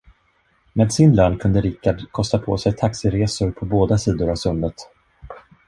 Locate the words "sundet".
4.35-4.75